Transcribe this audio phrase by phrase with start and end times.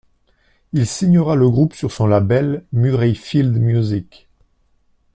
[0.73, 4.27] Il signera le groupe sur son label Murrayfield Music.